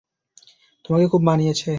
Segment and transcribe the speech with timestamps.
[0.85, 1.69] তোমাকে খুব মানিয়েছে।